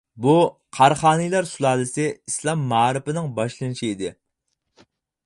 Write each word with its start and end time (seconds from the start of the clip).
بۇ— 0.25 0.31
قاراخانىيلار 0.77 1.47
سۇلالىسى 1.49 2.07
ئىسلام 2.13 2.63
مائارىپىنىڭ 2.73 3.29
باشلىنىشى 3.41 3.91
ئىدى. 3.93 4.11